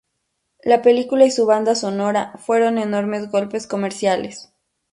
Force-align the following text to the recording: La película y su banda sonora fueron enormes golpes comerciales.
La 0.63 0.81
película 0.81 1.25
y 1.25 1.29
su 1.29 1.45
banda 1.45 1.75
sonora 1.75 2.31
fueron 2.39 2.79
enormes 2.79 3.29
golpes 3.29 3.67
comerciales. 3.67 4.51